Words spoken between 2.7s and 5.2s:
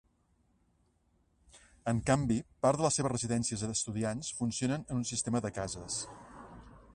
de les seves residències d'estudiants, funcionen en un